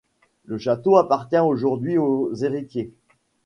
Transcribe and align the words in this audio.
Le 0.45 0.57
château 0.57 0.97
appartient 0.97 1.37
aujourd'hui 1.37 1.99
aux 1.99 2.33
héritiers. 2.33 2.91